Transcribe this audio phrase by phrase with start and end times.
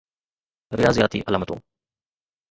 [0.73, 1.61] رياضياتي علامتون